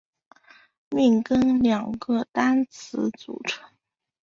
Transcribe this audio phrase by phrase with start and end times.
[0.89, 3.63] 命根两个单字组成。